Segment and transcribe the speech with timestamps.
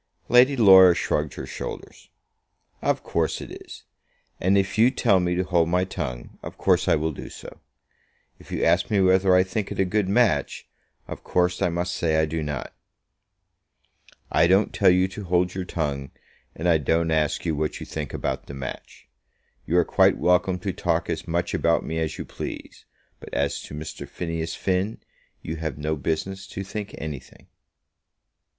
[0.29, 2.09] Lady Laura shrugged her shoulders.
[2.81, 3.83] "Of course it is;
[4.39, 7.59] and if you tell me to hold my tongue, of course I will do so.
[8.39, 10.67] If you ask me whether I think it a good match,
[11.07, 12.73] of course I must say I do not."
[14.31, 16.09] "I don't tell you to hold your tongue,
[16.55, 19.07] and I don't ask you what you think about the match.
[19.67, 22.85] You are quite welcome to talk as much about me as you please;
[23.19, 24.09] but as to Mr.
[24.09, 24.97] Phineas Finn,
[25.43, 27.49] you have no business to think anything."